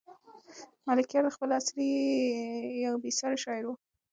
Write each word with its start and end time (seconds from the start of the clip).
ملکیار 0.87 1.23
د 1.25 1.29
خپل 1.35 1.49
عصر 1.59 1.75
یو 2.85 2.93
بې 3.01 3.11
ساری 3.19 3.37
شاعر 3.43 3.63
و. 3.67 3.71